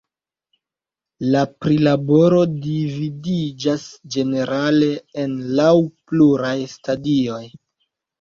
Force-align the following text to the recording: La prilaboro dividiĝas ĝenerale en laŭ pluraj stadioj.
La 1.33 1.41
prilaboro 1.65 2.39
dividiĝas 2.63 3.83
ĝenerale 4.15 4.87
en 5.25 5.37
laŭ 5.61 5.69
pluraj 6.13 6.55
stadioj. 6.73 7.43